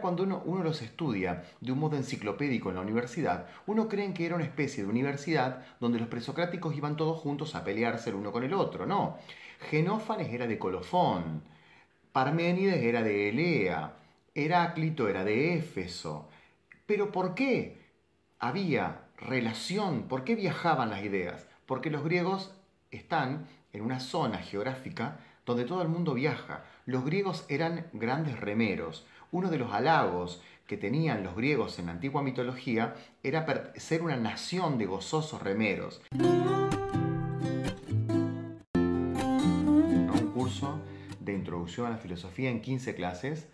Cuando 0.00 0.22
uno, 0.22 0.42
uno, 0.44 0.62
los 0.62 0.82
estudia 0.82 1.44
de 1.60 1.72
un 1.72 1.78
modo 1.78 1.96
enciclopédico 1.96 2.68
en 2.70 2.76
la 2.76 2.82
universidad, 2.82 3.46
uno 3.66 3.88
cree 3.88 4.12
que 4.14 4.26
era 4.26 4.36
una 4.36 4.44
especie 4.44 4.84
de 4.84 4.90
universidad 4.90 5.64
donde 5.80 5.98
los 5.98 6.08
presocráticos 6.08 6.76
iban 6.76 6.96
todos 6.96 7.20
juntos 7.20 7.54
a 7.54 7.64
pelearse 7.64 8.10
el 8.10 8.16
uno 8.16 8.32
con 8.32 8.44
el 8.44 8.54
otro. 8.54 8.86
No. 8.86 9.18
Genófanes 9.70 10.32
era 10.32 10.46
de 10.46 10.58
Colofón, 10.58 11.42
Parménides 12.12 12.82
era 12.82 13.02
de 13.02 13.30
Elea, 13.30 13.94
Heráclito 14.34 15.08
era 15.08 15.24
de 15.24 15.56
Éfeso. 15.56 16.28
Pero 16.86 17.10
¿por 17.10 17.34
qué 17.34 17.82
había 18.38 19.02
relación? 19.16 20.02
¿Por 20.02 20.24
qué 20.24 20.34
viajaban 20.34 20.90
las 20.90 21.02
ideas? 21.02 21.46
Porque 21.66 21.90
los 21.90 22.04
griegos 22.04 22.54
están 22.90 23.46
en 23.72 23.82
una 23.82 24.00
zona 24.00 24.38
geográfica 24.38 25.18
donde 25.46 25.64
todo 25.64 25.82
el 25.82 25.88
mundo 25.88 26.14
viaja. 26.14 26.64
Los 26.86 27.04
griegos 27.04 27.44
eran 27.48 27.86
grandes 27.92 28.40
remeros. 28.40 29.06
Uno 29.30 29.50
de 29.50 29.58
los 29.58 29.72
halagos 29.72 30.42
que 30.66 30.76
tenían 30.76 31.22
los 31.22 31.36
griegos 31.36 31.78
en 31.78 31.86
la 31.86 31.92
antigua 31.92 32.22
mitología 32.22 32.94
era 33.22 33.72
ser 33.76 34.02
una 34.02 34.16
nación 34.16 34.78
de 34.78 34.86
gozosos 34.86 35.42
remeros. 35.42 36.00
Un 40.14 40.30
curso 40.34 40.80
de 41.20 41.32
introducción 41.32 41.86
a 41.86 41.90
la 41.90 41.98
filosofía 41.98 42.50
en 42.50 42.60
15 42.60 42.94
clases 42.94 43.48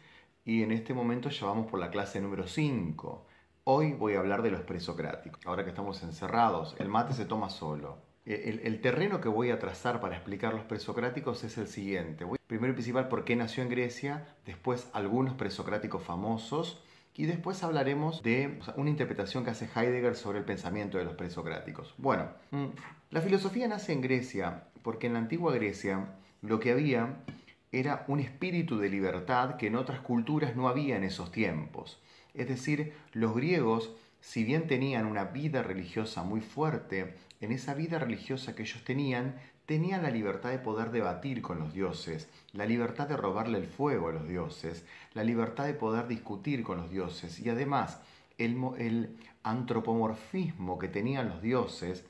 y 0.45 0.63
en 0.63 0.73
este 0.73 0.95
momento 0.95 1.31
ya 1.31 1.47
vamos 1.47 1.67
por 1.71 1.81
la 1.81 1.91
clase 1.91 2.21
número 2.21 2.47
5. 2.47 3.27
Hoy 3.65 3.93
voy 3.93 4.15
a 4.15 4.21
hablar 4.21 4.43
de 4.43 4.51
los 4.51 4.63
presocráticos. 4.63 5.45
Ahora 5.47 5.65
que 5.65 5.71
estamos 5.71 6.03
encerrados, 6.03 6.75
el 6.79 6.89
mate 6.89 7.15
se 7.15 7.27
toma 7.27 7.51
solo. 7.51 8.10
El, 8.35 8.81
terreno 8.81 9.21
que 9.21 9.29
voy 9.29 9.51
a 9.51 9.59
trazar 9.59 10.01
para 10.01 10.15
explicar 10.15 10.55
los 10.55 10.65
presocráticos 10.65 11.43
es 11.43 11.59
el 11.59 11.67
siguiente. 11.67 12.25
primero 12.47 12.73
y 12.73 12.75
principal, 12.75 13.09
por 13.09 13.25
qué 13.25 13.35
nació 13.35 13.63
en 13.63 13.69
Grecia, 13.69 14.27
después 14.47 14.89
algunos 14.93 15.35
presocráticos 15.35 16.03
famosos 16.03 16.83
y 17.17 17.27
después 17.27 17.63
hablaremos 17.65 18.23
de 18.23 18.61
una 18.77 18.89
interpretación 18.89 19.45
que 19.45 19.51
hace 19.51 19.69
Heidegger 19.75 20.15
sobre 20.15 20.39
el 20.39 20.45
pensamiento 20.45 20.97
de 20.97 21.05
los 21.05 21.15
presocráticos. 21.15 21.95
Bueno, 21.99 22.29
mm, 22.53 22.67
la 23.11 23.21
filosofía 23.21 23.67
nace 23.67 23.93
en 23.93 24.01
Grecia 24.01 24.65
porque 24.83 25.09
en 25.09 25.15
la 25.15 25.19
antigua 25.19 25.53
Grecia 25.53 26.15
lo 26.43 26.61
que 26.61 26.71
había 26.71 27.17
era 27.73 28.05
un 28.09 28.21
espíritu 28.21 28.79
de 28.79 28.89
libertad 28.89 29.57
que 29.57 29.67
en 29.67 29.77
otras 29.77 30.01
culturas 30.01 30.57
no 30.57 30.69
había 30.69 30.97
en 30.97 31.05
esos 31.05 31.31
tiempos. 31.31 32.01
Es 32.35 32.49
decir, 32.49 32.95
los 33.13 33.35
griegos, 33.35 33.91
si 34.21 34.45
bien 34.45 34.67
tenían 34.67 35.07
una 35.07 35.25
vida 35.25 35.63
religiosa 35.63 36.23
muy 36.23 36.41
fuerte, 36.41 37.15
en 37.41 37.53
esa 37.53 37.75
vida 37.75 37.99
religiosa 37.99 38.55
que 38.55 38.63
ellos 38.63 38.85
tenían, 38.85 39.37
tenían 39.67 40.03
la 40.03 40.11
libertad 40.11 40.51
de 40.51 40.59
poder 40.59 40.91
debatir 40.91 41.43
con 41.43 41.59
los 41.59 41.73
dioses, 41.73 42.29
la 42.53 42.67
libertad 42.67 43.09
de 43.09 43.17
robarle 43.17 43.59
el 43.59 43.67
fuego 43.67 44.09
a 44.09 44.13
los 44.13 44.29
dioses, 44.29 44.85
la 45.15 45.25
libertad 45.25 45.65
de 45.65 45.75
poder 45.75 46.07
discutir 46.07 46.63
con 46.63 46.79
los 46.79 46.91
dioses 46.91 47.39
y 47.41 47.49
además 47.49 48.01
el, 48.37 49.17
antropomorfismo 49.43 50.79
que 50.79 50.89
tenían 50.89 51.29
los 51.29 51.41
dioses. 51.41 52.05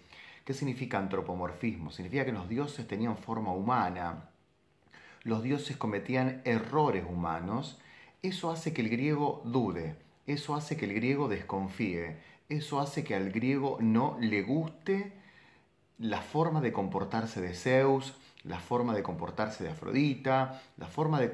¿Qué 0.45 0.53
significa 0.55 0.99
antropomorfismo? 0.99 1.93
Significa 1.93 2.25
que 2.25 2.33
los 2.33 2.49
dioses 2.49 2.89
tenían 2.89 3.17
forma 3.17 3.53
humana, 3.53 4.31
los 5.23 5.43
dioses 5.43 5.77
cometían 5.77 6.41
errores 6.45 7.05
humanos. 7.09 7.79
Eso 8.23 8.51
hace 8.51 8.73
que 8.73 8.83
el 8.83 8.89
griego 8.89 9.43
dude, 9.45 9.97
eso 10.27 10.55
hace 10.55 10.77
que 10.77 10.87
el 10.87 10.95
griego 10.95 11.29
desconfíe, 11.29 12.17
eso 12.49 12.81
hace 12.81 13.05
que 13.05 13.15
al 13.15 13.31
griego 13.31 13.79
no 13.81 14.17
le 14.21 14.43
guste 14.43 15.13
la 15.99 16.23
forma 16.23 16.61
de 16.61 16.73
comportarse 16.73 17.41
de 17.41 17.55
Zeus, 17.55 18.15
la 18.45 18.59
forma 18.59 18.95
de 18.95 19.03
comportarse 19.03 19.65
de 19.65 19.71
Afrodita, 19.71 20.63
la 20.79 20.87
forma 20.87 21.21
de, 21.21 21.31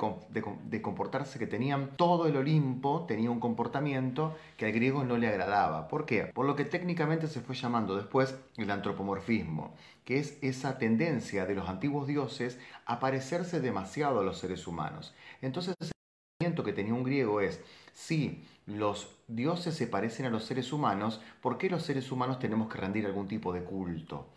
comportarse 0.83 1.39
que 1.39 1.47
tenían 1.47 1.97
todo 1.97 2.27
el 2.27 2.37
Olimpo, 2.37 3.05
tenía 3.07 3.31
un 3.31 3.39
comportamiento 3.39 4.37
que 4.57 4.67
al 4.67 4.73
griego 4.73 5.05
no 5.05 5.17
le 5.17 5.29
agradaba. 5.29 5.87
¿Por 5.89 6.05
qué? 6.05 6.25
Por 6.25 6.47
lo 6.47 6.57
que 6.57 6.65
técnicamente 6.65 7.29
se 7.29 7.41
fue 7.41 7.55
llamando 7.55 7.97
después 7.97 8.35
el 8.57 8.71
antropomorfismo, 8.71 9.75
que 10.05 10.19
es 10.19 10.39
esa 10.43 10.79
tendencia 10.79 11.47
de 11.47 11.55
los 11.55 11.69
antiguos 11.69 12.09
dioses 12.09 12.59
a 12.87 12.99
parecerse 12.99 13.61
demasiado 13.61 14.21
a 14.21 14.25
los 14.25 14.39
seres 14.39 14.67
humanos. 14.67 15.15
Entonces, 15.43 15.77
que 16.55 16.73
tenía 16.73 16.95
un 16.95 17.05
griego 17.05 17.41
es, 17.41 17.61
si 17.93 18.43
los 18.67 19.17
dioses 19.29 19.75
se 19.75 19.87
parecen 19.87 20.27
a 20.27 20.31
los 20.31 20.45
seres 20.45 20.73
humanos, 20.73 21.21
¿por 21.41 21.59
qué 21.59 21.71
los 21.71 21.83
seres 21.83 22.13
humanos 22.13 22.39
tenemos 22.39 22.69
que 22.69 22.79
rendir 22.79 23.07
algún 23.07 23.29
tipo 23.29 23.53
de 23.53 23.63
culto? 23.63 24.29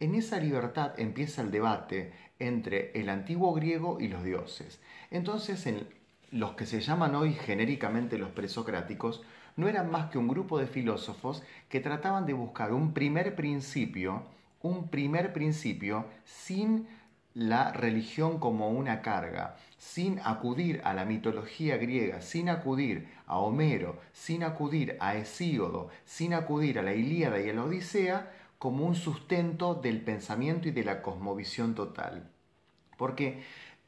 En 0.00 0.14
esa 0.14 0.38
libertad 0.38 0.98
empieza 0.98 1.42
el 1.42 1.50
debate 1.50 2.12
entre 2.38 2.92
el 2.92 3.08
antiguo 3.08 3.52
griego 3.52 3.98
y 4.00 4.08
los 4.08 4.22
dioses. 4.22 4.80
Entonces, 5.10 5.66
en 5.66 5.86
los 6.30 6.52
que 6.52 6.66
se 6.66 6.80
llaman 6.80 7.14
hoy 7.14 7.32
genéricamente 7.32 8.18
los 8.18 8.30
presocráticos, 8.30 9.22
no 9.56 9.66
eran 9.68 9.90
más 9.90 10.10
que 10.10 10.18
un 10.18 10.28
grupo 10.28 10.58
de 10.58 10.68
filósofos 10.68 11.42
que 11.68 11.80
trataban 11.80 12.26
de 12.26 12.32
buscar 12.32 12.72
un 12.72 12.92
primer 12.94 13.34
principio, 13.34 14.22
un 14.62 14.88
primer 14.88 15.32
principio 15.32 16.06
sin 16.24 16.86
la 17.38 17.70
religión 17.70 18.40
como 18.40 18.68
una 18.70 19.00
carga, 19.00 19.54
sin 19.78 20.18
acudir 20.24 20.80
a 20.82 20.92
la 20.92 21.04
mitología 21.04 21.76
griega, 21.76 22.20
sin 22.20 22.48
acudir 22.48 23.06
a 23.28 23.38
Homero, 23.38 24.00
sin 24.12 24.42
acudir 24.42 24.96
a 24.98 25.14
Hesíodo, 25.14 25.88
sin 26.04 26.34
acudir 26.34 26.80
a 26.80 26.82
la 26.82 26.94
Ilíada 26.94 27.40
y 27.40 27.48
a 27.48 27.54
la 27.54 27.62
Odisea, 27.62 28.32
como 28.58 28.84
un 28.84 28.96
sustento 28.96 29.76
del 29.76 30.00
pensamiento 30.00 30.66
y 30.66 30.72
de 30.72 30.82
la 30.82 31.00
cosmovisión 31.00 31.76
total. 31.76 32.28
Porque 32.96 33.44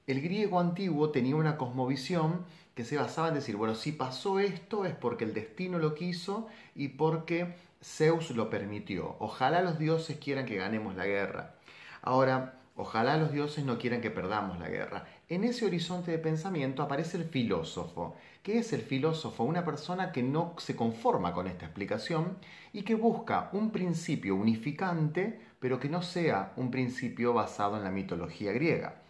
el 0.06 0.20
griego 0.20 0.60
antiguo 0.60 1.10
tenía 1.10 1.34
una 1.34 1.56
cosmovisión 1.56 2.44
que 2.76 2.84
se 2.84 2.98
basaba 2.98 3.28
en 3.28 3.34
decir, 3.34 3.56
bueno, 3.56 3.74
si 3.74 3.90
pasó 3.90 4.38
esto 4.38 4.84
es 4.84 4.94
porque 4.94 5.24
el 5.24 5.34
destino 5.34 5.80
lo 5.80 5.96
quiso 5.96 6.46
y 6.76 6.86
porque 6.86 7.56
Zeus 7.82 8.30
lo 8.30 8.48
permitió. 8.48 9.16
Ojalá 9.18 9.60
los 9.60 9.76
dioses 9.76 10.18
quieran 10.18 10.46
que 10.46 10.54
ganemos 10.54 10.94
la 10.94 11.06
guerra. 11.06 11.56
Ahora, 12.00 12.59
ojalá 12.80 13.16
los 13.16 13.32
dioses 13.32 13.64
no 13.64 13.78
quieran 13.78 14.00
que 14.00 14.10
perdamos 14.10 14.58
la 14.58 14.68
guerra. 14.68 15.06
En 15.28 15.44
ese 15.44 15.66
horizonte 15.66 16.10
de 16.10 16.18
pensamiento 16.18 16.82
aparece 16.82 17.18
el 17.18 17.24
filósofo. 17.24 18.16
¿Qué 18.42 18.58
es 18.58 18.72
el 18.72 18.80
filósofo? 18.80 19.44
Una 19.44 19.64
persona 19.64 20.12
que 20.12 20.22
no 20.22 20.54
se 20.58 20.74
conforma 20.74 21.32
con 21.32 21.46
esta 21.46 21.66
explicación 21.66 22.38
y 22.72 22.82
que 22.82 22.94
busca 22.94 23.50
un 23.52 23.70
principio 23.70 24.34
unificante, 24.34 25.38
pero 25.60 25.78
que 25.78 25.88
no 25.88 26.02
sea 26.02 26.52
un 26.56 26.70
principio 26.70 27.34
basado 27.34 27.76
en 27.76 27.84
la 27.84 27.90
mitología 27.90 28.52
griega. 28.52 29.02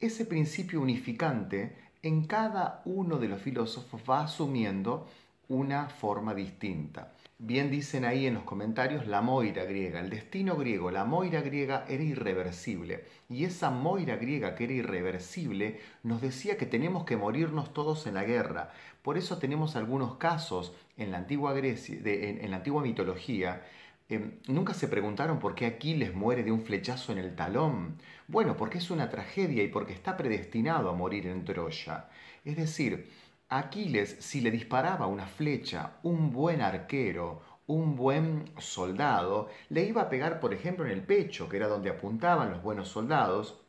Ese 0.00 0.24
principio 0.24 0.80
unificante 0.80 1.76
en 2.02 2.24
cada 2.24 2.80
uno 2.86 3.18
de 3.18 3.28
los 3.28 3.42
filósofos 3.42 4.00
va 4.08 4.22
asumiendo 4.22 5.06
una 5.48 5.88
forma 5.88 6.34
distinta. 6.34 7.12
Bien 7.42 7.70
dicen 7.70 8.04
ahí 8.04 8.26
en 8.26 8.34
los 8.34 8.42
comentarios 8.42 9.06
la 9.06 9.22
moira 9.22 9.64
griega, 9.64 9.98
el 9.98 10.10
destino 10.10 10.56
griego, 10.56 10.90
la 10.90 11.06
moira 11.06 11.40
griega 11.40 11.86
era 11.88 12.02
irreversible. 12.02 13.06
Y 13.30 13.44
esa 13.44 13.70
moira 13.70 14.16
griega 14.16 14.54
que 14.54 14.64
era 14.64 14.74
irreversible 14.74 15.80
nos 16.02 16.20
decía 16.20 16.58
que 16.58 16.66
tenemos 16.66 17.04
que 17.04 17.16
morirnos 17.16 17.72
todos 17.72 18.06
en 18.06 18.12
la 18.12 18.24
guerra. 18.24 18.72
Por 19.00 19.16
eso 19.16 19.38
tenemos 19.38 19.74
algunos 19.74 20.16
casos 20.16 20.74
en 20.98 21.12
la 21.12 21.16
antigua 21.16 21.54
Grecia, 21.54 21.98
en, 22.04 22.50
la 22.50 22.58
antigua 22.58 22.82
mitología, 22.82 23.62
em, 24.10 24.32
nunca 24.46 24.74
se 24.74 24.86
preguntaron 24.86 25.38
por 25.38 25.54
qué 25.54 25.64
Aquiles 25.64 26.14
muere 26.14 26.42
de 26.44 26.52
un 26.52 26.60
flechazo 26.60 27.10
en 27.10 27.18
el 27.18 27.34
talón. 27.34 27.96
Bueno, 28.28 28.58
porque 28.58 28.76
es 28.76 28.90
una 28.90 29.08
tragedia 29.08 29.62
y 29.62 29.68
porque 29.68 29.94
está 29.94 30.18
predestinado 30.18 30.90
a 30.90 30.94
morir 30.94 31.26
en 31.26 31.46
Troya. 31.46 32.10
Es 32.44 32.56
decir, 32.56 33.08
Aquiles, 33.50 34.16
si 34.20 34.40
le 34.40 34.50
disparaba 34.50 35.06
una 35.06 35.26
flecha, 35.26 35.98
un 36.04 36.32
buen 36.32 36.60
arquero, 36.62 37.42
un 37.66 37.96
buen 37.96 38.44
soldado, 38.58 39.48
le 39.68 39.84
iba 39.84 40.02
a 40.02 40.08
pegar, 40.08 40.40
por 40.40 40.54
ejemplo, 40.54 40.84
en 40.84 40.92
el 40.92 41.02
pecho, 41.02 41.48
que 41.48 41.56
era 41.56 41.68
donde 41.68 41.90
apuntaban 41.90 42.50
los 42.50 42.62
buenos 42.62 42.88
soldados, 42.88 43.60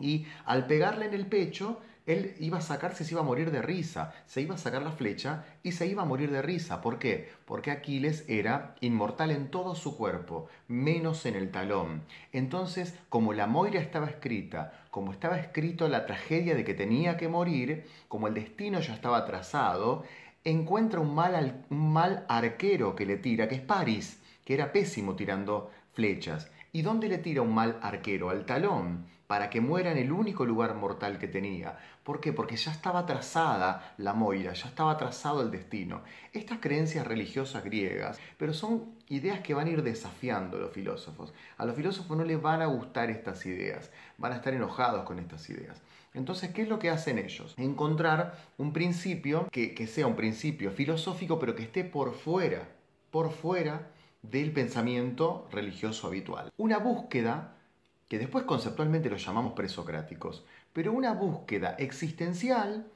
y 0.00 0.26
al 0.44 0.66
pegarle 0.66 1.06
en 1.06 1.14
el 1.14 1.26
pecho, 1.26 1.80
él 2.06 2.34
iba 2.40 2.58
a 2.58 2.62
sacarse, 2.62 3.04
se 3.04 3.12
iba 3.12 3.20
a 3.20 3.24
morir 3.24 3.50
de 3.50 3.62
risa, 3.62 4.12
se 4.26 4.40
iba 4.40 4.56
a 4.56 4.58
sacar 4.58 4.82
la 4.82 4.90
flecha 4.90 5.44
y 5.62 5.72
se 5.72 5.86
iba 5.86 6.02
a 6.02 6.06
morir 6.06 6.30
de 6.30 6.42
risa. 6.42 6.80
¿Por 6.80 6.98
qué? 6.98 7.30
Porque 7.44 7.70
Aquiles 7.70 8.24
era 8.28 8.74
inmortal 8.80 9.30
en 9.30 9.50
todo 9.50 9.74
su 9.74 9.96
cuerpo, 9.96 10.48
menos 10.66 11.26
en 11.26 11.36
el 11.36 11.50
talón. 11.50 12.02
Entonces, 12.32 12.94
como 13.08 13.32
la 13.32 13.46
Moira 13.46 13.80
estaba 13.80 14.06
escrita, 14.06 14.72
como 14.90 15.12
estaba 15.12 15.38
escrito 15.38 15.88
la 15.88 16.06
tragedia 16.06 16.54
de 16.54 16.64
que 16.64 16.74
tenía 16.74 17.16
que 17.16 17.28
morir, 17.28 17.86
como 18.08 18.26
el 18.26 18.34
destino 18.34 18.80
ya 18.80 18.94
estaba 18.94 19.24
trazado, 19.24 20.04
encuentra 20.44 21.00
un 21.00 21.14
mal, 21.14 21.64
un 21.70 21.92
mal 21.92 22.24
arquero 22.28 22.96
que 22.96 23.06
le 23.06 23.16
tira, 23.16 23.48
que 23.48 23.54
es 23.54 23.60
París, 23.60 24.20
que 24.44 24.54
era 24.54 24.72
pésimo 24.72 25.14
tirando 25.14 25.70
flechas. 25.92 26.50
¿Y 26.72 26.82
dónde 26.82 27.08
le 27.08 27.18
tira 27.18 27.42
un 27.42 27.54
mal 27.54 27.78
arquero? 27.82 28.30
Al 28.30 28.44
talón. 28.44 29.06
Para 29.32 29.48
que 29.48 29.62
muera 29.62 29.90
en 29.90 29.96
el 29.96 30.12
único 30.12 30.44
lugar 30.44 30.74
mortal 30.74 31.18
que 31.18 31.26
tenía. 31.26 31.78
¿Por 32.02 32.20
qué? 32.20 32.34
Porque 32.34 32.56
ya 32.56 32.70
estaba 32.70 33.06
trazada 33.06 33.94
la 33.96 34.12
moira, 34.12 34.52
ya 34.52 34.68
estaba 34.68 34.98
trazado 34.98 35.40
el 35.40 35.50
destino. 35.50 36.02
Estas 36.34 36.58
creencias 36.58 37.06
religiosas 37.06 37.64
griegas, 37.64 38.20
pero 38.36 38.52
son 38.52 38.94
ideas 39.08 39.40
que 39.40 39.54
van 39.54 39.68
a 39.68 39.70
ir 39.70 39.82
desafiando 39.82 40.58
a 40.58 40.60
los 40.60 40.72
filósofos. 40.72 41.32
A 41.56 41.64
los 41.64 41.74
filósofos 41.74 42.14
no 42.14 42.24
les 42.24 42.42
van 42.42 42.60
a 42.60 42.66
gustar 42.66 43.08
estas 43.08 43.46
ideas, 43.46 43.90
van 44.18 44.32
a 44.32 44.36
estar 44.36 44.52
enojados 44.52 45.04
con 45.04 45.18
estas 45.18 45.48
ideas. 45.48 45.80
Entonces, 46.12 46.50
¿qué 46.50 46.60
es 46.60 46.68
lo 46.68 46.78
que 46.78 46.90
hacen 46.90 47.18
ellos? 47.18 47.54
Encontrar 47.56 48.36
un 48.58 48.74
principio 48.74 49.48
que, 49.50 49.74
que 49.74 49.86
sea 49.86 50.06
un 50.06 50.14
principio 50.14 50.72
filosófico, 50.72 51.38
pero 51.38 51.54
que 51.54 51.62
esté 51.62 51.84
por 51.84 52.12
fuera, 52.12 52.68
por 53.10 53.30
fuera 53.30 53.92
del 54.20 54.52
pensamiento 54.52 55.48
religioso 55.50 56.06
habitual. 56.06 56.50
Una 56.58 56.76
búsqueda 56.76 57.56
que 58.12 58.18
después 58.18 58.44
conceptualmente 58.44 59.08
lo 59.08 59.16
llamamos 59.16 59.54
presocráticos, 59.54 60.44
pero 60.74 60.92
una 60.92 61.14
búsqueda 61.14 61.76
existencial 61.78 62.86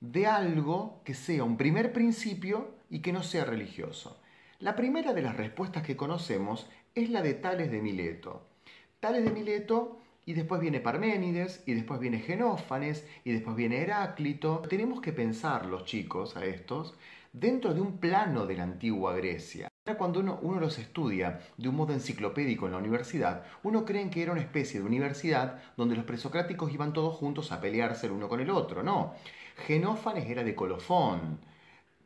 de 0.00 0.26
algo 0.26 1.00
que 1.04 1.14
sea 1.14 1.44
un 1.44 1.56
primer 1.56 1.92
principio 1.92 2.74
y 2.90 2.98
que 2.98 3.12
no 3.12 3.22
sea 3.22 3.44
religioso. 3.44 4.20
La 4.58 4.74
primera 4.74 5.14
de 5.14 5.22
las 5.22 5.36
respuestas 5.36 5.84
que 5.84 5.96
conocemos 5.96 6.68
es 6.96 7.08
la 7.08 7.22
de 7.22 7.34
Tales 7.34 7.70
de 7.70 7.80
Mileto. 7.80 8.48
Tales 8.98 9.24
de 9.24 9.30
Mileto 9.30 10.00
y 10.26 10.32
después 10.32 10.60
viene 10.60 10.80
Parménides, 10.80 11.62
y 11.66 11.74
después 11.74 12.00
viene 12.00 12.18
Genófanes, 12.18 13.06
y 13.22 13.30
después 13.30 13.54
viene 13.54 13.80
Heráclito. 13.80 14.60
Tenemos 14.68 15.00
que 15.00 15.12
pensar, 15.12 15.66
los 15.66 15.84
chicos, 15.84 16.36
a 16.36 16.44
estos, 16.46 16.96
dentro 17.32 17.74
de 17.74 17.80
un 17.80 17.98
plano 17.98 18.44
de 18.44 18.56
la 18.56 18.64
antigua 18.64 19.14
Grecia. 19.14 19.68
Cuando 19.98 20.20
uno, 20.20 20.38
uno, 20.40 20.60
los 20.60 20.78
estudia 20.78 21.40
de 21.58 21.68
un 21.68 21.76
modo 21.76 21.92
enciclopédico 21.92 22.64
en 22.64 22.72
la 22.72 22.78
universidad, 22.78 23.44
uno 23.62 23.84
cree 23.84 24.08
que 24.08 24.22
era 24.22 24.32
una 24.32 24.40
especie 24.40 24.80
de 24.80 24.86
universidad 24.86 25.62
donde 25.76 25.94
los 25.94 26.06
presocráticos 26.06 26.72
iban 26.72 26.94
todos 26.94 27.14
juntos 27.14 27.52
a 27.52 27.60
pelearse 27.60 28.06
el 28.06 28.12
uno 28.12 28.26
con 28.26 28.40
el 28.40 28.48
otro. 28.48 28.82
No. 28.82 29.12
Genófanes 29.66 30.30
era 30.30 30.42
de 30.42 30.54
Colofón, 30.54 31.38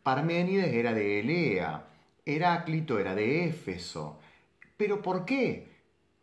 Parménides 0.03 0.75
era 0.75 0.93
de 0.93 1.21
Elea, 1.21 1.87
Heráclito 2.27 2.99
era 2.99 3.15
de 3.15 3.47
Éfeso. 3.47 4.19
¿Pero 4.77 5.01
por 5.01 5.25
qué 5.25 5.71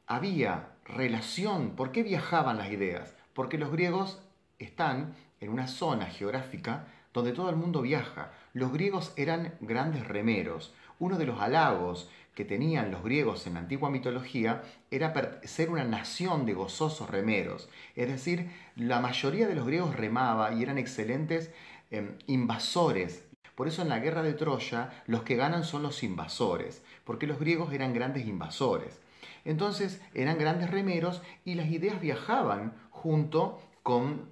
había 0.08 0.74
relación? 0.84 1.78
¿Por 1.78 1.94
qué 1.94 2.04
viajaban 2.04 2.58
las 2.58 2.70
ideas? 2.70 3.16
Porque 3.34 3.58
los 3.58 3.72
griegos 3.72 4.22
están 4.60 5.16
en 5.40 5.50
una 5.50 5.68
zona 5.68 6.08
geográfica 6.08 6.88
donde 7.14 7.32
todo 7.32 7.50
el 7.50 7.56
mundo 7.56 7.82
viaja. 7.82 8.34
Los 8.52 8.74
griegos 8.74 9.14
eran 9.16 9.56
grandes 9.62 10.06
remeros 10.06 10.74
uno 11.00 11.18
de 11.18 11.26
los 11.26 11.40
halagos 11.42 12.10
que 12.36 12.46
tenían 12.46 12.92
los 12.92 13.04
griegos 13.04 13.48
en 13.48 13.54
la 13.54 13.62
antigua 13.62 13.90
mitología 13.90 14.64
era 14.92 15.40
ser 15.44 15.70
una 15.70 15.86
nación 15.86 16.46
de 16.46 16.54
gozosos 16.54 17.10
remeros. 17.10 17.70
Es 17.96 18.10
decir, 18.10 18.52
la 18.76 19.00
mayoría 19.00 19.48
de 19.48 19.56
los 19.56 19.66
griegos 19.66 19.96
remaba 19.96 20.54
y 20.54 20.62
eran 20.62 20.78
excelentes 20.78 21.52
em, 21.92 22.18
invasores. 22.28 23.24
Por 23.56 23.70
eso 23.70 23.82
en 23.82 23.90
la 23.90 24.00
guerra 24.00 24.22
de 24.22 24.34
Troya 24.34 24.92
los 25.08 25.24
que 25.24 25.38
ganan 25.38 25.64
son 25.64 25.82
los 25.82 26.04
invasores, 26.04 26.84
porque 27.06 27.26
los 27.26 27.40
griegos 27.40 27.72
eran 27.74 27.94
grandes 27.94 28.28
invasores. 28.28 29.00
Entonces 29.46 30.02
eran 30.14 30.38
grandes 30.38 30.70
remeros 30.70 31.22
y 31.46 31.54
las 31.54 31.68
ideas 31.68 32.02
viajaban 32.02 32.74
junto 32.90 33.62
con 33.82 34.30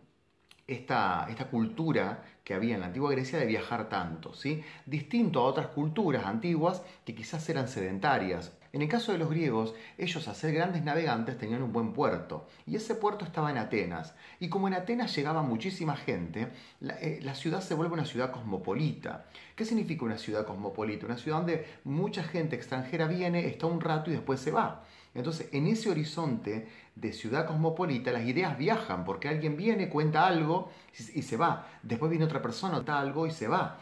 esta, 0.68 1.28
esta 1.30 1.50
cultura 1.50 2.24
que 2.44 2.54
había 2.54 2.76
en 2.76 2.82
la 2.82 2.88
antigua 2.88 3.12
Grecia 3.12 3.40
de 3.40 3.46
viajar 3.46 3.90
tanto, 3.90 4.34
¿sí? 4.34 4.64
distinto 4.86 5.40
a 5.40 5.46
otras 5.46 5.68
culturas 5.68 6.26
antiguas 6.26 6.82
que 7.06 7.16
quizás 7.16 7.48
eran 7.50 7.68
sedentarias. 7.68 8.52
En 8.74 8.82
el 8.82 8.90
caso 8.90 9.12
de 9.12 9.20
los 9.20 9.30
griegos, 9.30 9.76
ellos 10.00 10.28
a 10.28 10.34
ser 10.34 10.52
grandes 10.52 10.84
navegantes 10.84 11.38
tenían 11.38 11.62
un 11.62 11.72
buen 11.72 11.94
puerto, 11.94 12.48
y 12.66 12.76
ese 12.76 12.96
puerto 12.96 13.24
estaba 13.24 13.52
en 13.52 13.60
Atenas. 13.60 14.16
Y 14.40 14.50
como 14.50 14.68
en 14.68 14.74
Atenas 14.74 15.16
llegaba 15.16 15.44
muchísima 15.44 15.96
gente, 15.96 16.48
la, 16.80 16.96
eh, 16.96 17.20
la 17.22 17.36
ciudad 17.36 17.62
se 17.62 17.76
vuelve 17.76 17.94
una 17.94 18.06
ciudad 18.06 18.32
cosmopolita. 18.32 19.26
¿Qué 19.56 19.64
significa 19.64 20.06
una 20.06 20.18
ciudad 20.18 20.48
cosmopolita? 20.48 21.06
Una 21.06 21.18
ciudad 21.18 21.38
donde 21.38 21.68
mucha 21.84 22.24
gente 22.24 22.56
extranjera 22.56 23.08
viene, 23.08 23.46
está 23.46 23.68
un 23.68 23.80
rato 23.80 24.10
y 24.10 24.14
después 24.14 24.40
se 24.40 24.50
va. 24.50 24.84
Entonces, 25.16 25.50
en 25.52 25.68
ese 25.68 25.90
horizonte 25.90 26.68
de 26.96 27.14
ciudad 27.14 27.46
cosmopolita, 27.46 28.12
las 28.12 28.26
ideas 28.26 28.58
viajan, 28.58 29.06
porque 29.06 29.30
alguien 29.30 29.56
viene, 29.58 29.90
cuenta 29.90 30.26
algo 30.26 30.72
y 31.14 31.22
se 31.22 31.38
va. 31.38 31.68
Después 31.84 32.10
viene 32.10 32.26
otra 32.26 32.42
persona, 32.42 32.76
cuenta 32.76 33.00
algo 33.00 33.28
y 33.28 33.32
se 33.32 33.48
va. 33.48 33.80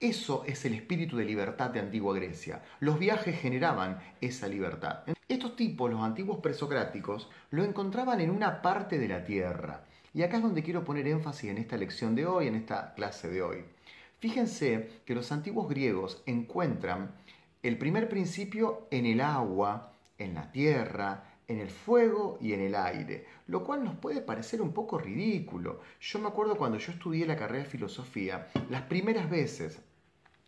Eso 0.00 0.44
es 0.46 0.64
el 0.64 0.74
espíritu 0.74 1.16
de 1.16 1.24
libertad 1.24 1.70
de 1.70 1.80
antigua 1.80 2.14
Grecia. 2.14 2.62
Los 2.78 3.00
viajes 3.00 3.40
generaban 3.40 3.98
esa 4.20 4.46
libertad. 4.46 5.00
Estos 5.28 5.56
tipos, 5.56 5.90
los 5.90 6.00
antiguos 6.00 6.38
presocráticos, 6.38 7.28
lo 7.50 7.64
encontraban 7.64 8.20
en 8.20 8.30
una 8.30 8.62
parte 8.62 8.98
de 8.98 9.08
la 9.08 9.24
tierra. 9.24 9.84
Y 10.14 10.22
acá 10.22 10.36
es 10.36 10.42
donde 10.42 10.62
quiero 10.62 10.84
poner 10.84 11.08
énfasis 11.08 11.50
en 11.50 11.58
esta 11.58 11.76
lección 11.76 12.14
de 12.14 12.26
hoy, 12.26 12.46
en 12.46 12.54
esta 12.54 12.94
clase 12.94 13.28
de 13.28 13.42
hoy. 13.42 13.64
Fíjense 14.20 15.02
que 15.04 15.14
los 15.14 15.32
antiguos 15.32 15.68
griegos 15.68 16.22
encuentran 16.26 17.10
el 17.62 17.76
primer 17.76 18.08
principio 18.08 18.86
en 18.90 19.04
el 19.04 19.20
agua, 19.20 19.92
en 20.18 20.34
la 20.34 20.50
tierra, 20.52 21.24
en 21.46 21.60
el 21.60 21.70
fuego 21.70 22.38
y 22.40 22.52
en 22.52 22.60
el 22.60 22.74
aire, 22.74 23.26
lo 23.46 23.64
cual 23.64 23.82
nos 23.82 23.96
puede 23.96 24.20
parecer 24.20 24.60
un 24.60 24.72
poco 24.72 24.98
ridículo. 24.98 25.80
Yo 26.00 26.18
me 26.18 26.28
acuerdo 26.28 26.56
cuando 26.56 26.78
yo 26.78 26.92
estudié 26.92 27.26
la 27.26 27.36
carrera 27.36 27.64
de 27.64 27.70
filosofía, 27.70 28.48
las 28.68 28.82
primeras 28.82 29.30
veces 29.30 29.80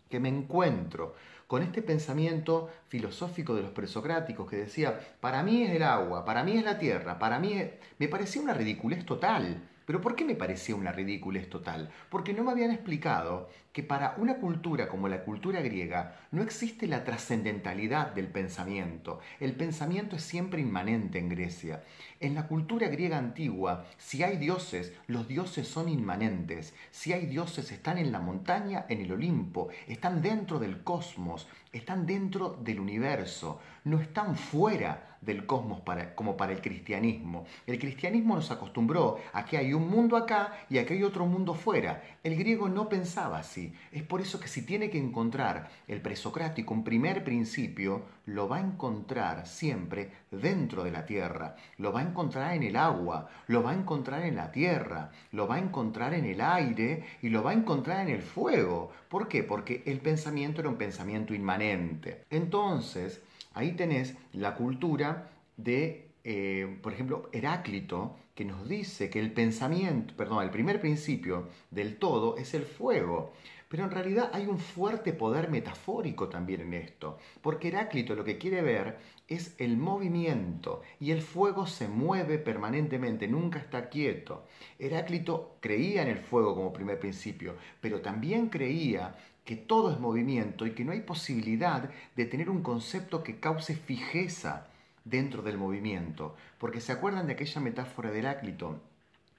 que 0.09 0.21
me 0.21 0.29
encuentro 0.29 1.15
con 1.47 1.63
este 1.63 1.83
pensamiento 1.83 2.69
filosófico 2.89 3.55
de 3.55 3.63
los 3.63 3.73
presocráticos 3.73 4.49
que 4.49 4.57
decía, 4.57 5.17
para 5.21 5.43
mí 5.43 5.63
es 5.63 5.71
el 5.71 5.83
agua, 5.83 6.25
para 6.25 6.45
mí 6.45 6.57
es 6.57 6.65
la 6.65 6.79
tierra, 6.79 7.19
para 7.19 7.39
mí 7.39 7.55
es... 7.55 7.73
me 7.99 8.09
parecía 8.09 8.43
una 8.43 8.55
ridiculez 8.55 9.05
total. 9.07 9.69
Pero 9.87 10.01
¿por 10.01 10.15
qué 10.15 10.25
me 10.25 10.35
parecía 10.35 10.77
una 10.77 10.93
ridiculez 10.93 11.49
total? 11.49 11.91
Porque 12.09 12.33
no 12.33 12.45
me 12.45 12.53
habían 12.53 12.71
explicado 12.71 13.49
que 13.73 13.83
para 13.83 14.15
una 14.19 14.37
cultura 14.37 14.89
como 14.89 15.09
la 15.09 15.23
cultura 15.23 15.61
griega 15.61 16.17
no 16.33 16.43
existe 16.43 16.87
la 16.87 17.05
trascendentalidad 17.05 18.13
del 18.15 18.27
pensamiento. 18.29 19.21
El 19.39 19.55
pensamiento 19.55 20.17
es 20.17 20.23
siempre 20.23 20.61
inmanente 20.61 21.19
en 21.19 21.29
Grecia. 21.29 21.85
En 22.19 22.35
la 22.35 22.49
cultura 22.49 22.89
griega 22.89 23.19
antigua, 23.19 23.87
si 23.97 24.23
hay 24.23 24.39
dioses, 24.39 24.93
los 25.07 25.29
dioses 25.29 25.69
son 25.69 25.89
inmanentes. 25.89 26.75
Si 26.91 27.13
hay 27.13 27.27
dioses, 27.27 27.71
están 27.71 27.99
en 27.99 28.13
la 28.13 28.21
montaña, 28.21 28.87
en 28.89 29.01
el 29.01 29.13
Olimpo, 29.13 29.69
están 29.87 30.21
dentro 30.21 30.59
del 30.59 30.83
cosmos, 30.83 31.49
están 31.73 32.07
dentro 32.07 32.59
del 32.63 32.81
universo, 32.81 33.61
no 33.85 34.01
están 34.01 34.37
fuera 34.37 35.10
del 35.21 35.47
cosmos 35.47 35.81
para, 35.81 36.15
como 36.15 36.37
para 36.37 36.53
el 36.53 36.61
cristianismo. 36.61 37.45
El 37.67 37.79
cristianismo 37.79 38.35
nos 38.35 38.51
acostumbró 38.51 39.19
a 39.33 39.45
que 39.45 39.59
hay 39.59 39.75
un 39.75 39.89
mundo 39.89 40.17
acá 40.17 40.53
y 40.69 40.79
a 40.79 40.87
que 40.87 40.95
hay 40.95 41.03
otro 41.03 41.27
mundo 41.27 41.55
fuera. 41.55 42.03
El 42.23 42.37
griego 42.37 42.69
no 42.69 42.89
pensaba 42.89 43.39
así. 43.39 43.73
Es 43.93 44.03
por 44.03 44.21
eso 44.21 44.41
que 44.41 44.49
si 44.49 44.63
tiene 44.63 44.91
que 44.91 44.99
encontrar 44.99 45.69
el 45.89 46.01
presocrático 46.01 46.75
un 46.75 46.85
primer 46.85 47.25
principio, 47.25 48.05
lo 48.27 48.49
va 48.49 48.59
a 48.59 48.61
encontrar 48.61 49.47
siempre 49.47 50.11
dentro 50.31 50.85
de 50.85 50.91
la 50.91 51.05
tierra, 51.05 51.57
lo 51.79 51.93
va 51.93 52.01
a 52.01 52.05
encontrar 52.05 52.55
en 52.55 52.63
el 52.63 52.77
agua, 52.77 53.29
lo 53.49 53.63
va 53.63 53.73
a 53.73 53.75
encontrar 53.75 54.23
en 54.23 54.37
la 54.37 54.53
tierra, 54.53 55.11
lo 55.33 55.49
va 55.49 55.57
a 55.57 55.59
encontrar 55.59 56.15
en 56.15 56.25
el 56.25 56.41
aire 56.41 57.05
y 57.23 57.29
lo 57.29 57.43
va 57.43 57.51
a 57.51 57.55
encontrar 57.55 58.07
en 58.07 58.15
el 58.15 58.23
fuego. 58.23 58.93
¿Por 59.09 59.29
qué? 59.29 59.43
Porque 59.43 59.83
el 59.87 60.01
pensamiento 60.01 60.61
era 60.61 60.71
un 60.71 60.77
pensamiento 60.77 61.35
inmanente. 61.35 62.25
Entonces, 62.31 63.23
Ahí 63.53 63.73
tenés 63.73 64.15
la 64.33 64.55
cultura 64.55 65.31
de, 65.57 66.11
eh, 66.25 66.79
por 66.83 66.93
ejemplo, 66.93 67.29
Heráclito, 67.33 68.17
que 68.35 68.45
nos 68.45 68.69
dice 68.69 69.11
que 69.11 69.21
el 69.21 69.33
pensamiento, 69.33 70.15
perdón, 70.17 70.45
el 70.45 70.51
primer 70.51 70.81
principio 70.81 71.49
del 71.71 71.97
todo 71.97 72.37
es 72.37 72.55
el 72.55 72.63
fuego. 72.63 73.33
Pero 73.71 73.85
en 73.85 73.93
realidad 73.93 74.31
hay 74.33 74.47
un 74.47 74.59
fuerte 74.59 75.13
poder 75.13 75.49
metafórico 75.49 76.29
también 76.29 76.61
en 76.63 76.75
esto, 76.75 77.19
porque 77.41 77.69
Heráclito 77.69 78.17
lo 78.17 78.25
que 78.25 78.37
quiere 78.37 78.63
ver 78.63 78.99
es 79.29 79.55
el 79.59 79.77
movimiento 79.77 80.83
y 80.99 81.13
el 81.13 81.23
fuego 81.23 81.69
se 81.69 81.87
mueve 81.87 82.39
permanentemente, 82.39 83.29
nunca 83.29 83.61
está 83.61 83.89
quieto. 83.89 84.45
Heráclito 84.81 85.57
creía 85.61 86.03
en 86.03 86.09
el 86.09 86.19
fuego 86.19 86.57
como 86.57 86.73
primer 86.73 86.99
principio, 86.99 87.55
pero 87.81 88.01
también 88.01 88.49
creía 88.49 89.15
que 89.51 89.57
todo 89.57 89.91
es 89.91 89.99
movimiento 89.99 90.65
y 90.65 90.75
que 90.75 90.85
no 90.85 90.93
hay 90.93 91.01
posibilidad 91.01 91.91
de 92.15 92.25
tener 92.25 92.49
un 92.49 92.63
concepto 92.63 93.25
que 93.25 93.41
cause 93.41 93.75
fijeza 93.75 94.69
dentro 95.05 95.43
del 95.43 95.59
movimiento. 95.59 96.37
Porque 96.57 96.81
se 96.81 96.93
acuerdan 96.93 97.27
de 97.27 97.33
aquella 97.33 97.61
metáfora 97.61 98.13
de 98.13 98.21
Heráclito 98.21 98.81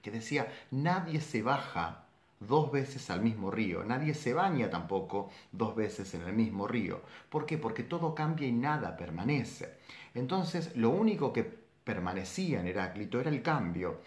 que 0.02 0.10
decía, 0.10 0.52
nadie 0.70 1.22
se 1.22 1.40
baja 1.40 2.04
dos 2.40 2.70
veces 2.70 3.08
al 3.08 3.22
mismo 3.22 3.50
río, 3.50 3.84
nadie 3.84 4.12
se 4.12 4.34
baña 4.34 4.68
tampoco 4.68 5.30
dos 5.50 5.74
veces 5.74 6.12
en 6.12 6.20
el 6.24 6.34
mismo 6.34 6.68
río. 6.68 7.00
¿Por 7.30 7.46
qué? 7.46 7.56
Porque 7.56 7.82
todo 7.82 8.14
cambia 8.14 8.46
y 8.46 8.52
nada 8.52 8.98
permanece. 8.98 9.78
Entonces, 10.14 10.76
lo 10.76 10.90
único 10.90 11.32
que 11.32 11.44
permanecía 11.84 12.60
en 12.60 12.66
Heráclito 12.66 13.18
era 13.18 13.30
el 13.30 13.40
cambio. 13.40 14.02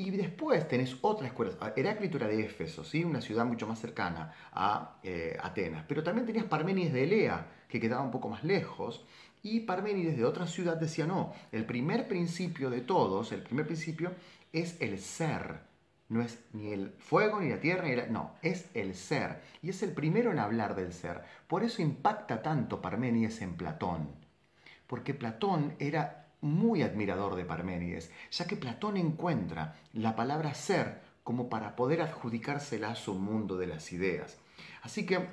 Y 0.00 0.10
después 0.12 0.66
tenés 0.66 0.96
otra 1.02 1.26
escuela. 1.26 1.52
Heráclito 1.76 2.16
era 2.16 2.26
de 2.26 2.40
Éfeso, 2.42 2.84
¿sí? 2.84 3.04
una 3.04 3.20
ciudad 3.20 3.44
mucho 3.44 3.66
más 3.66 3.78
cercana 3.78 4.32
a 4.50 4.96
eh, 5.02 5.36
Atenas. 5.38 5.84
Pero 5.86 6.02
también 6.02 6.26
tenías 6.26 6.46
Parménides 6.46 6.94
de 6.94 7.04
Elea, 7.04 7.46
que 7.68 7.78
quedaba 7.78 8.02
un 8.02 8.10
poco 8.10 8.30
más 8.30 8.42
lejos. 8.42 9.04
Y 9.42 9.60
Parménides 9.60 10.16
de 10.16 10.24
otra 10.24 10.46
ciudad 10.46 10.78
decía, 10.78 11.06
no, 11.06 11.34
el 11.52 11.66
primer 11.66 12.08
principio 12.08 12.70
de 12.70 12.80
todos, 12.80 13.30
el 13.32 13.42
primer 13.42 13.66
principio 13.66 14.12
es 14.54 14.80
el 14.80 14.98
ser. 15.00 15.60
No 16.08 16.22
es 16.22 16.38
ni 16.54 16.72
el 16.72 16.92
fuego, 16.92 17.38
ni 17.38 17.50
la 17.50 17.60
tierra, 17.60 17.86
ni 17.86 17.94
la... 17.94 18.06
No, 18.06 18.36
es 18.40 18.70
el 18.72 18.94
ser. 18.94 19.42
Y 19.60 19.68
es 19.68 19.82
el 19.82 19.92
primero 19.92 20.32
en 20.32 20.38
hablar 20.38 20.76
del 20.76 20.94
ser. 20.94 21.24
Por 21.46 21.62
eso 21.62 21.82
impacta 21.82 22.40
tanto 22.40 22.80
Parménides 22.80 23.42
en 23.42 23.54
Platón. 23.54 24.08
Porque 24.86 25.12
Platón 25.12 25.74
era 25.78 26.19
muy 26.40 26.82
admirador 26.82 27.36
de 27.36 27.44
Parménides, 27.44 28.10
ya 28.30 28.46
que 28.46 28.56
Platón 28.56 28.96
encuentra 28.96 29.76
la 29.92 30.16
palabra 30.16 30.54
ser 30.54 31.00
como 31.22 31.48
para 31.48 31.76
poder 31.76 32.02
adjudicársela 32.02 32.90
a 32.90 32.96
su 32.96 33.14
mundo 33.14 33.56
de 33.56 33.66
las 33.66 33.92
ideas. 33.92 34.38
Así 34.82 35.06
que 35.06 35.26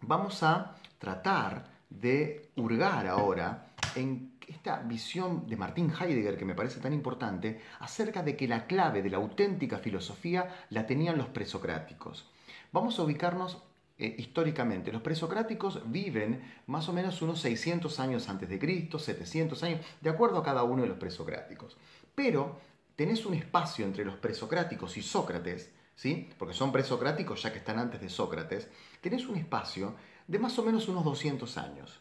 vamos 0.00 0.42
a 0.42 0.76
tratar 0.98 1.70
de 1.90 2.50
hurgar 2.56 3.06
ahora 3.06 3.74
en 3.94 4.32
esta 4.48 4.80
visión 4.80 5.46
de 5.46 5.56
Martin 5.56 5.92
Heidegger 5.92 6.36
que 6.36 6.44
me 6.44 6.54
parece 6.54 6.80
tan 6.80 6.92
importante 6.92 7.60
acerca 7.80 8.22
de 8.22 8.36
que 8.36 8.48
la 8.48 8.66
clave 8.66 9.02
de 9.02 9.10
la 9.10 9.18
auténtica 9.18 9.78
filosofía 9.78 10.66
la 10.70 10.86
tenían 10.86 11.18
los 11.18 11.28
presocráticos. 11.28 12.28
Vamos 12.72 12.98
a 12.98 13.02
ubicarnos 13.02 13.62
eh, 14.02 14.16
históricamente. 14.18 14.90
Los 14.90 15.00
presocráticos 15.00 15.80
viven 15.86 16.42
más 16.66 16.88
o 16.88 16.92
menos 16.92 17.22
unos 17.22 17.40
600 17.40 18.00
años 18.00 18.28
antes 18.28 18.48
de 18.48 18.58
Cristo, 18.58 18.98
700 18.98 19.62
años, 19.62 19.80
de 20.00 20.10
acuerdo 20.10 20.38
a 20.38 20.42
cada 20.42 20.64
uno 20.64 20.82
de 20.82 20.88
los 20.88 20.98
presocráticos. 20.98 21.76
Pero 22.12 22.58
tenés 22.96 23.24
un 23.26 23.34
espacio 23.34 23.84
entre 23.84 24.04
los 24.04 24.16
presocráticos 24.16 24.96
y 24.96 25.02
Sócrates, 25.02 25.70
¿sí? 25.94 26.28
porque 26.36 26.52
son 26.52 26.72
presocráticos 26.72 27.44
ya 27.44 27.52
que 27.52 27.58
están 27.58 27.78
antes 27.78 28.00
de 28.00 28.08
Sócrates, 28.08 28.68
tenés 29.00 29.28
un 29.28 29.36
espacio 29.36 29.94
de 30.26 30.40
más 30.40 30.58
o 30.58 30.64
menos 30.64 30.88
unos 30.88 31.04
200 31.04 31.56
años. 31.58 32.00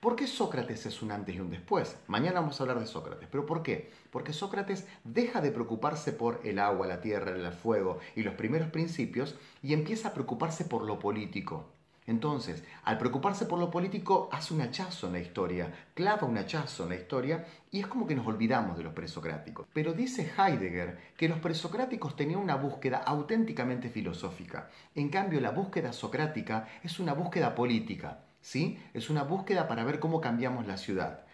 ¿Por 0.00 0.16
qué 0.16 0.26
Sócrates 0.26 0.86
es 0.86 1.02
un 1.02 1.12
antes 1.12 1.36
y 1.36 1.40
un 1.40 1.50
después? 1.50 1.94
Mañana 2.06 2.40
vamos 2.40 2.58
a 2.58 2.62
hablar 2.62 2.80
de 2.80 2.86
Sócrates. 2.86 3.28
¿Pero 3.30 3.44
por 3.44 3.62
qué? 3.62 3.90
Porque 4.10 4.32
Sócrates 4.32 4.86
deja 5.04 5.42
de 5.42 5.52
preocuparse 5.52 6.14
por 6.14 6.40
el 6.42 6.58
agua, 6.58 6.86
la 6.86 7.02
tierra, 7.02 7.32
el 7.32 7.52
fuego 7.52 7.98
y 8.16 8.22
los 8.22 8.32
primeros 8.32 8.70
principios 8.70 9.34
y 9.62 9.74
empieza 9.74 10.08
a 10.08 10.14
preocuparse 10.14 10.64
por 10.64 10.86
lo 10.86 10.98
político. 10.98 11.66
Entonces, 12.06 12.64
al 12.84 12.96
preocuparse 12.96 13.44
por 13.44 13.58
lo 13.58 13.70
político, 13.70 14.30
hace 14.32 14.54
un 14.54 14.62
hachazo 14.62 15.08
en 15.08 15.12
la 15.12 15.20
historia, 15.20 15.70
clava 15.92 16.26
un 16.26 16.38
hachazo 16.38 16.84
en 16.84 16.88
la 16.88 16.96
historia 16.96 17.44
y 17.70 17.80
es 17.80 17.86
como 17.86 18.06
que 18.06 18.14
nos 18.14 18.26
olvidamos 18.26 18.78
de 18.78 18.84
los 18.84 18.94
presocráticos. 18.94 19.66
Pero 19.74 19.92
dice 19.92 20.32
Heidegger 20.34 20.98
que 21.18 21.28
los 21.28 21.40
presocráticos 21.40 22.16
tenían 22.16 22.40
una 22.40 22.56
búsqueda 22.56 23.02
auténticamente 23.04 23.90
filosófica. 23.90 24.70
En 24.94 25.10
cambio, 25.10 25.42
la 25.42 25.50
búsqueda 25.50 25.92
socrática 25.92 26.66
es 26.82 26.98
una 27.00 27.12
búsqueda 27.12 27.54
política. 27.54 28.29
¿Sí? 28.40 28.82
Es 28.94 29.10
una 29.10 29.22
búsqueda 29.22 29.68
para 29.68 29.84
ver 29.84 30.00
cómo 30.00 30.20
cambiamos 30.20 30.66
la 30.66 30.76
ciudad. 30.76 31.24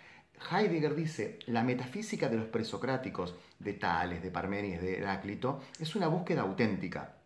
Heidegger 0.50 0.94
dice, 0.94 1.38
la 1.46 1.62
metafísica 1.62 2.28
de 2.28 2.36
los 2.36 2.46
presocráticos, 2.46 3.34
de 3.58 3.72
Tales, 3.72 4.22
de 4.22 4.30
Parménides, 4.30 4.82
de 4.82 4.98
Heráclito, 4.98 5.62
es 5.80 5.96
una 5.96 6.08
búsqueda 6.08 6.42
auténtica, 6.42 7.16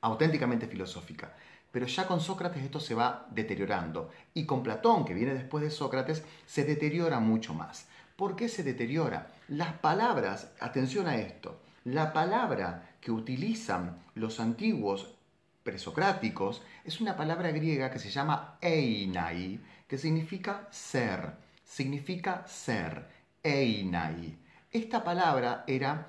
auténticamente 0.00 0.66
filosófica. 0.66 1.34
Pero 1.70 1.86
ya 1.86 2.06
con 2.06 2.20
Sócrates 2.20 2.62
esto 2.62 2.80
se 2.80 2.94
va 2.94 3.26
deteriorando. 3.30 4.10
Y 4.34 4.44
con 4.44 4.62
Platón, 4.62 5.04
que 5.04 5.14
viene 5.14 5.34
después 5.34 5.64
de 5.64 5.70
Sócrates, 5.70 6.22
se 6.44 6.64
deteriora 6.64 7.18
mucho 7.18 7.54
más. 7.54 7.86
¿Por 8.16 8.36
qué 8.36 8.48
se 8.48 8.62
deteriora? 8.62 9.28
Las 9.48 9.72
palabras, 9.74 10.52
atención 10.60 11.06
a 11.06 11.16
esto, 11.16 11.60
la 11.84 12.12
palabra 12.12 12.90
que 13.00 13.10
utilizan 13.10 14.02
los 14.14 14.38
antiguos 14.38 15.14
presocráticos 15.62 16.62
es 16.84 17.00
una 17.00 17.16
palabra 17.16 17.50
griega 17.50 17.90
que 17.90 17.98
se 17.98 18.10
llama 18.10 18.58
einai, 18.60 19.60
que 19.86 19.98
significa 19.98 20.68
ser, 20.70 21.34
significa 21.64 22.46
ser, 22.46 23.06
einai. 23.42 24.38
Esta 24.70 25.04
palabra 25.04 25.64
era, 25.66 26.08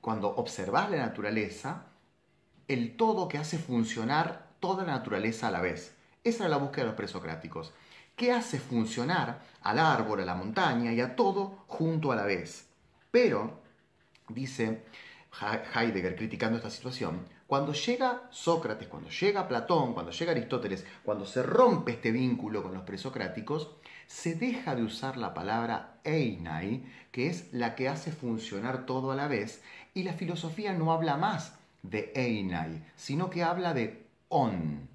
cuando 0.00 0.28
observas 0.28 0.90
la 0.90 0.98
naturaleza, 0.98 1.86
el 2.68 2.96
todo 2.96 3.28
que 3.28 3.38
hace 3.38 3.58
funcionar 3.58 4.48
toda 4.60 4.84
la 4.84 4.92
naturaleza 4.92 5.48
a 5.48 5.50
la 5.50 5.60
vez. 5.60 5.96
Esa 6.22 6.44
era 6.44 6.50
la 6.50 6.56
búsqueda 6.58 6.84
de 6.84 6.90
los 6.90 6.96
presocráticos. 6.96 7.72
¿Qué 8.16 8.32
hace 8.32 8.58
funcionar 8.58 9.40
al 9.62 9.78
árbol, 9.78 10.20
a 10.20 10.24
la 10.24 10.34
montaña 10.34 10.92
y 10.92 11.00
a 11.00 11.14
todo 11.14 11.64
junto 11.66 12.12
a 12.12 12.16
la 12.16 12.24
vez? 12.24 12.68
Pero, 13.10 13.60
dice 14.28 14.84
Heidegger 15.74 16.16
criticando 16.16 16.56
esta 16.56 16.70
situación, 16.70 17.26
cuando 17.48 17.72
llega 17.72 18.24
Sócrates, 18.28 18.88
cuando 18.88 19.08
llega 19.08 19.48
Platón, 19.48 19.94
cuando 19.94 20.12
llega 20.12 20.32
Aristóteles, 20.32 20.84
cuando 21.02 21.24
se 21.24 21.42
rompe 21.42 21.92
este 21.92 22.12
vínculo 22.12 22.62
con 22.62 22.74
los 22.74 22.82
presocráticos, 22.82 23.70
se 24.06 24.34
deja 24.34 24.76
de 24.76 24.82
usar 24.82 25.16
la 25.16 25.32
palabra 25.32 25.98
einai, 26.04 26.84
que 27.10 27.26
es 27.26 27.50
la 27.54 27.74
que 27.74 27.88
hace 27.88 28.12
funcionar 28.12 28.84
todo 28.84 29.12
a 29.12 29.16
la 29.16 29.28
vez, 29.28 29.62
y 29.94 30.02
la 30.02 30.12
filosofía 30.12 30.74
no 30.74 30.92
habla 30.92 31.16
más 31.16 31.54
de 31.82 32.12
einai, 32.14 32.84
sino 32.96 33.30
que 33.30 33.42
habla 33.42 33.72
de 33.72 34.04
on, 34.28 34.86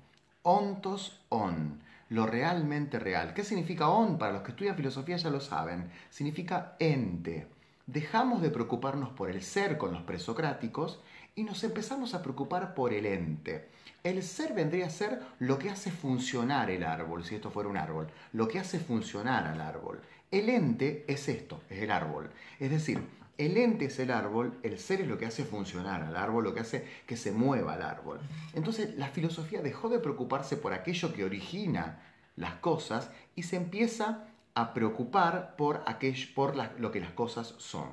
ontos 0.43 1.22
on, 1.29 1.81
lo 2.10 2.27
realmente 2.27 3.00
real. 3.00 3.33
¿Qué 3.33 3.43
significa 3.43 3.89
on? 3.89 4.19
Para 4.19 4.31
los 4.31 4.43
que 4.43 4.51
estudian 4.51 4.75
filosofía 4.75 5.17
ya 5.17 5.31
lo 5.31 5.39
saben, 5.39 5.89
significa 6.12 6.75
ente. 6.77 7.48
Dejamos 7.88 8.43
de 8.43 8.51
preocuparnos 8.51 9.10
por 9.10 9.31
el 9.31 9.41
ser 9.41 9.79
con 9.79 9.91
los 9.91 10.03
presocráticos 10.03 11.00
y 11.36 11.44
nos 11.44 11.63
empezamos 11.63 12.13
a 12.13 12.22
preocupar 12.22 12.74
por 12.74 12.94
el 12.94 13.06
ente. 13.06 13.70
El 14.04 14.22
ser 14.22 14.54
vendría 14.54 14.88
a 14.88 14.90
ser 14.90 15.22
lo 15.40 15.58
que 15.58 15.70
hace 15.70 15.92
funcionar 15.92 16.70
el 16.70 16.84
árbol, 16.84 17.24
si 17.24 17.36
esto 17.36 17.52
fuera 17.52 17.70
un 17.70 17.78
árbol, 17.78 18.08
lo 18.34 18.48
que 18.48 18.60
hace 18.60 18.80
funcionar 18.80 19.48
al 19.48 19.62
árbol. 19.62 20.02
El 20.30 20.50
ente 20.50 21.06
es 21.08 21.30
esto, 21.30 21.62
es 21.70 21.82
el 21.82 21.92
árbol. 21.92 22.30
Es 22.60 22.70
decir, 22.70 23.02
el 23.38 23.58
ente 23.58 23.86
es 23.86 24.00
el 24.00 24.12
árbol, 24.12 24.60
el 24.62 24.78
ser 24.78 25.02
es 25.02 25.08
lo 25.08 25.18
que 25.18 25.25
hace 25.25 25.44
funcionar 25.44 26.04
al 26.04 26.16
árbol, 26.16 26.44
lo 26.44 26.54
que 26.54 26.60
hace 26.60 26.88
que 27.08 27.18
se 27.18 27.32
mueva 27.32 27.75
el 27.75 27.82
árbol. 27.82 28.20
Entonces 28.54 28.96
la 28.98 29.08
filosofía 29.08 29.62
dejó 29.62 29.90
de 29.90 30.00
preocuparse 30.00 30.58
por 30.58 30.74
aquello 30.74 31.13
que 31.13 31.24
origina 31.24 32.02
las 32.36 32.56
cosas 32.56 33.10
y 33.36 33.44
se 33.44 33.56
empieza 33.56 34.25
a 34.56 34.74
preocupar 34.74 35.56
por, 35.56 35.84
aquello, 35.88 36.28
por 36.36 36.56
lo 36.80 36.92
que 36.92 37.00
las 37.00 37.12
cosas 37.12 37.56
son. 37.58 37.90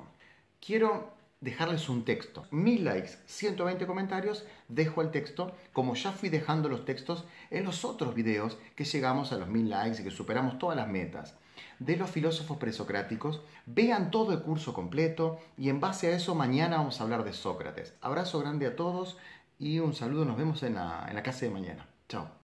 Quiero 0.59 1.20
dejarles 1.41 1.89
un 1.89 2.05
texto. 2.05 2.45
Mil 2.51 2.85
likes, 2.85 3.17
120 3.25 3.85
comentarios, 3.85 4.45
dejo 4.69 5.01
el 5.01 5.11
texto, 5.11 5.51
como 5.73 5.95
ya 5.95 6.11
fui 6.11 6.29
dejando 6.29 6.69
los 6.69 6.85
textos 6.85 7.25
en 7.49 7.65
los 7.65 7.83
otros 7.83 8.15
videos 8.15 8.57
que 8.75 8.85
llegamos 8.85 9.31
a 9.31 9.37
los 9.37 9.49
mil 9.49 9.69
likes 9.69 10.01
y 10.01 10.03
que 10.05 10.11
superamos 10.11 10.57
todas 10.59 10.77
las 10.77 10.87
metas 10.87 11.35
de 11.79 11.97
los 11.97 12.09
filósofos 12.09 12.57
presocráticos. 12.57 13.41
Vean 13.65 14.11
todo 14.11 14.33
el 14.33 14.41
curso 14.41 14.73
completo 14.73 15.39
y 15.57 15.69
en 15.69 15.79
base 15.79 16.07
a 16.07 16.15
eso 16.15 16.35
mañana 16.35 16.77
vamos 16.77 17.01
a 17.01 17.03
hablar 17.03 17.23
de 17.23 17.33
Sócrates. 17.33 17.95
Abrazo 18.01 18.39
grande 18.39 18.67
a 18.67 18.75
todos 18.75 19.17
y 19.57 19.79
un 19.79 19.93
saludo, 19.93 20.25
nos 20.25 20.37
vemos 20.37 20.63
en 20.63 20.75
la, 20.75 21.05
en 21.09 21.15
la 21.15 21.23
clase 21.23 21.45
de 21.45 21.51
mañana. 21.51 21.87
Chao. 22.07 22.31